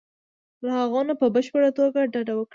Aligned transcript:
له 0.63 0.71
هغو 0.79 1.01
نه 1.09 1.13
په 1.21 1.25
بشپړه 1.35 1.69
توګه 1.79 1.99
ډډه 2.13 2.33
وکړي. 2.35 2.49